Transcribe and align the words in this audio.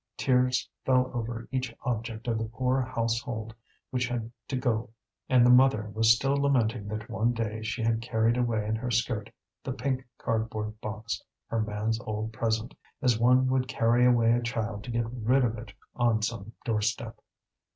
Tears 0.17 0.67
fell 0.83 1.11
over 1.13 1.47
each 1.51 1.75
object 1.83 2.27
of 2.27 2.39
the 2.39 2.45
poor 2.49 2.81
household 2.81 3.53
which 3.91 4.07
had 4.07 4.31
to 4.47 4.55
go, 4.57 4.89
and 5.29 5.45
the 5.45 5.51
mother 5.51 5.91
was 5.93 6.15
still 6.15 6.35
lamenting 6.35 6.87
that 6.87 7.07
one 7.07 7.33
day 7.33 7.61
she 7.61 7.83
had 7.83 8.01
carried 8.01 8.35
away 8.35 8.65
in 8.65 8.75
her 8.77 8.89
skirt 8.89 9.29
the 9.63 9.71
pink 9.73 10.03
cardboard 10.17 10.81
box, 10.81 11.21
her 11.49 11.61
man's 11.61 11.99
old 12.01 12.33
present, 12.33 12.73
as 12.99 13.19
one 13.19 13.47
would 13.49 13.67
carry 13.67 14.03
away 14.03 14.31
a 14.31 14.41
child 14.41 14.83
to 14.85 14.89
get 14.89 15.05
rid 15.07 15.43
of 15.45 15.55
it 15.59 15.71
on 15.95 16.23
some 16.23 16.53
doorstep. 16.65 17.19